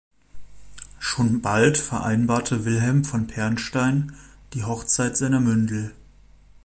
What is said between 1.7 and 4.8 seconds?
vereinbarte Wilhelm von Pernstein die